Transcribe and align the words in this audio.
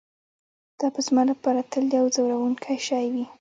دا 0.79 0.87
به 0.93 0.99
زما 1.07 1.23
لپاره 1.31 1.61
تل 1.71 1.85
یو 1.97 2.05
ځورونکی 2.15 2.77
شی 2.87 3.05
وي 3.13 3.25